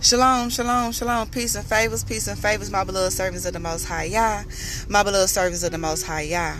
[0.00, 1.28] Shalom, shalom, shalom.
[1.28, 4.44] Peace and favors, peace and favors, my beloved servants of the Most High Yah.
[4.88, 6.54] My beloved servants of the Most High Yah.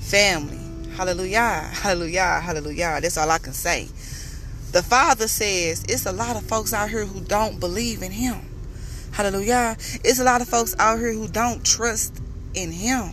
[0.00, 0.58] Family.
[0.96, 3.00] Hallelujah, hallelujah, hallelujah.
[3.02, 3.88] That's all I can say.
[4.72, 8.40] The Father says it's a lot of folks out here who don't believe in Him.
[9.12, 9.76] Hallelujah.
[10.02, 12.18] It's a lot of folks out here who don't trust
[12.54, 13.10] in Him.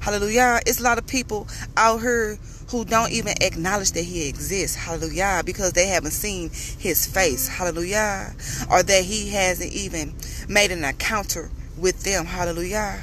[0.00, 0.60] Hallelujah.
[0.66, 2.38] It's a lot of people out here
[2.68, 4.76] who don't even acknowledge that he exists.
[4.76, 5.42] Hallelujah.
[5.44, 7.48] Because they haven't seen his face.
[7.48, 8.34] Hallelujah.
[8.70, 10.14] Or that he hasn't even
[10.48, 12.26] made an encounter with them.
[12.26, 13.00] Hallelujah.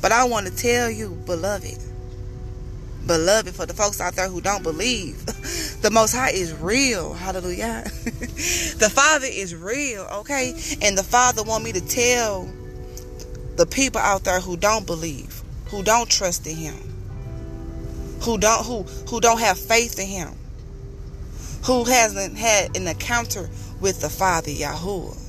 [0.00, 1.78] But I want to tell you, beloved,
[3.06, 5.24] beloved, for the folks out there who don't believe,
[5.82, 7.14] the Most High is real.
[7.14, 7.82] Hallelujah.
[8.04, 10.50] the Father is real, okay?
[10.82, 12.52] And the Father want me to tell
[13.56, 16.76] the people out there who don't believe, who don't trust in Him,
[18.22, 20.34] who don't who who don't have faith in him
[21.64, 23.48] who hasn't had an encounter
[23.80, 25.22] with the father Yahuwah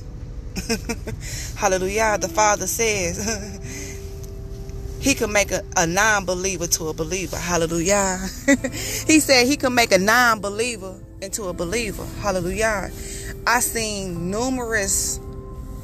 [1.56, 2.18] hallelujah.
[2.20, 3.18] The father says
[5.00, 7.36] he can make a, a non-believer to a believer.
[7.36, 8.18] Hallelujah.
[9.06, 12.06] He said he can make a non-believer into a believer.
[12.20, 12.90] Hallelujah.
[13.46, 15.20] I seen numerous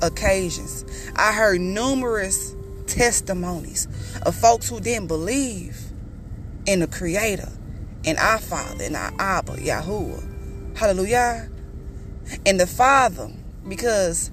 [0.02, 0.84] occasions.
[1.16, 2.54] I heard numerous
[2.86, 3.88] testimonies
[4.22, 5.76] of folks who didn't believe
[6.70, 7.48] in the Creator,
[8.04, 10.76] in our Father, in our Abba, Yahuwah.
[10.78, 11.48] Hallelujah.
[12.46, 13.28] And the Father,
[13.68, 14.30] because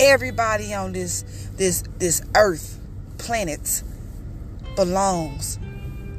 [0.00, 1.24] everybody on this
[1.58, 2.80] this this earth,
[3.18, 3.82] planet,
[4.76, 5.58] belongs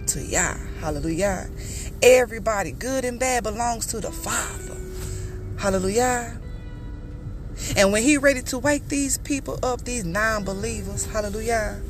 [0.06, 0.56] to Yah.
[0.82, 1.50] Hallelujah.
[2.04, 4.78] Everybody, good and bad, belongs to the Father.
[5.58, 6.40] Hallelujah.
[7.76, 11.82] And when he ready to wake these people up, these non-believers, hallelujah,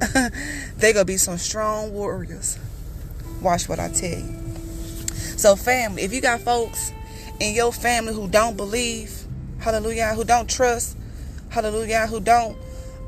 [0.76, 2.58] they gonna be some strong warriors.
[3.42, 4.42] Watch what I tell you.
[5.36, 6.92] So, family, if you got folks
[7.40, 9.24] in your family who don't believe,
[9.58, 10.96] hallelujah, who don't trust,
[11.50, 12.56] hallelujah, who don't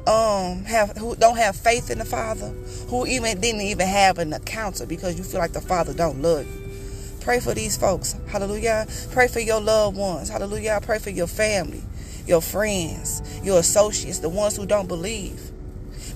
[0.06, 2.49] um have who don't have faith in the Father,
[2.89, 6.47] who even didn't even have an encounter because you feel like the Father don't love
[6.47, 6.65] you.
[7.21, 8.16] Pray for these folks.
[8.28, 8.87] Hallelujah.
[9.12, 10.28] Pray for your loved ones.
[10.28, 10.78] Hallelujah.
[10.83, 11.83] Pray for your family,
[12.27, 15.41] your friends, your associates, the ones who don't believe.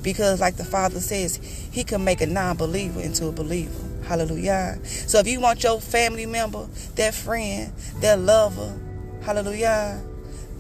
[0.09, 1.37] Because, like the Father says,
[1.71, 3.79] He can make a non believer into a believer.
[4.07, 4.79] Hallelujah.
[4.83, 7.71] So if you want your family member, that friend,
[8.01, 8.75] that lover,
[9.21, 10.03] hallelujah,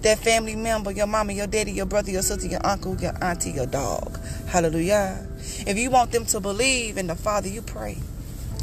[0.02, 3.52] that family member, your mama, your daddy, your brother, your sister, your uncle, your auntie,
[3.52, 5.26] your dog, hallelujah.
[5.66, 7.96] If you want them to believe in the Father, you pray.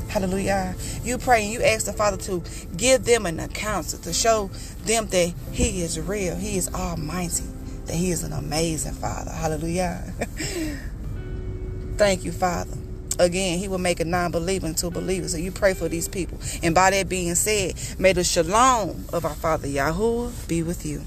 [0.09, 0.75] Hallelujah.
[1.03, 2.44] You pray and you ask the Father to
[2.78, 4.51] give them an encounter, to show
[4.85, 7.45] them that He is real, He is almighty,
[7.85, 9.31] that He is an amazing Father.
[9.31, 10.03] Hallelujah.
[11.97, 12.78] Thank you, Father
[13.19, 15.28] again, he will make a non-believer into a believer.
[15.28, 16.38] So you pray for these people.
[16.63, 21.01] And by that being said, may the shalom of our Father Yahuwah be with you.